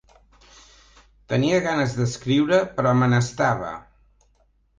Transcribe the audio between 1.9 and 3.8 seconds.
d'escriure però me n'estava.